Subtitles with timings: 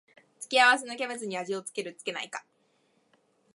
[0.39, 2.43] 付け合わせのキャベツに味を付けるか付けないか